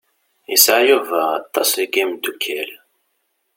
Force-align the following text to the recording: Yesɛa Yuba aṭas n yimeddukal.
Yesɛa 0.51 0.81
Yuba 0.89 1.19
aṭas 1.39 1.71
n 1.75 1.77
yimeddukal. 1.93 2.71